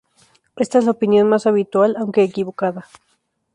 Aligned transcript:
Esta 0.55 0.79
es 0.79 0.85
la 0.85 0.89
opinión 0.89 1.29
más 1.29 1.45
habitual, 1.45 1.95
aunque 1.95 2.23
equivocada. 2.23 2.87